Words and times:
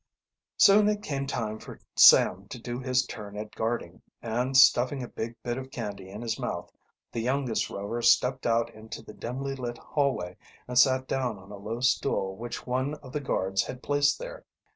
Soon 0.57 0.89
it 0.89 1.03
came 1.03 1.27
time 1.27 1.59
for 1.59 1.79
Sam 1.95 2.47
to 2.47 2.59
do 2.59 2.79
his 2.79 3.05
turn 3.05 3.37
at 3.37 3.53
guarding, 3.53 4.01
and 4.19 4.57
stuffing 4.57 5.03
a 5.03 5.07
big 5.07 5.35
bit 5.43 5.59
of 5.59 5.69
candy 5.69 6.09
in 6.09 6.23
his 6.23 6.39
mouth, 6.39 6.71
the 7.11 7.19
youngest 7.21 7.69
Rover 7.69 8.01
stepped 8.01 8.47
out 8.47 8.73
into 8.73 9.03
the 9.03 9.13
dimly 9.13 9.55
lit 9.55 9.77
hallway 9.77 10.37
and 10.67 10.79
sat 10.79 11.07
down 11.07 11.37
on 11.37 11.51
a 11.51 11.57
low 11.57 11.81
stool 11.81 12.35
which 12.35 12.65
one 12.65 12.95
of 12.95 13.13
the 13.13 13.21
guards 13.21 13.61
had 13.65 13.83
placed 13.83 14.17
there. 14.17 14.43